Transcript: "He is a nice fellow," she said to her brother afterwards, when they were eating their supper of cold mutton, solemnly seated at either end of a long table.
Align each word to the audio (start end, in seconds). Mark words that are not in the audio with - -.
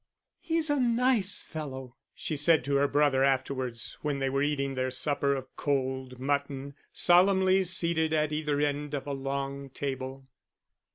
"He 0.39 0.57
is 0.57 0.71
a 0.71 0.79
nice 0.79 1.43
fellow," 1.43 1.95
she 2.15 2.35
said 2.35 2.63
to 2.65 2.75
her 2.77 2.87
brother 2.87 3.23
afterwards, 3.23 3.99
when 4.01 4.17
they 4.17 4.31
were 4.31 4.41
eating 4.41 4.73
their 4.73 4.89
supper 4.89 5.35
of 5.35 5.55
cold 5.55 6.17
mutton, 6.19 6.73
solemnly 6.91 7.63
seated 7.65 8.11
at 8.11 8.31
either 8.31 8.59
end 8.59 8.95
of 8.95 9.05
a 9.05 9.13
long 9.13 9.69
table. 9.69 10.27